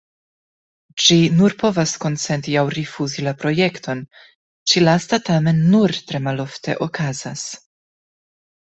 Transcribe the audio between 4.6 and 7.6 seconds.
ĉi-lasta tamen nur tre malofte okazas.